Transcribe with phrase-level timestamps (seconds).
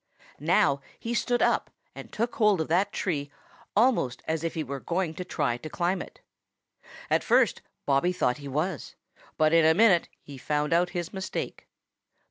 [0.39, 3.29] Now he stood up and took hold of that tree
[3.75, 6.21] almost as if he were going to try to climb it.
[7.11, 8.95] At first Bobby thought he was,
[9.37, 11.67] but in a minute he found out his mistake.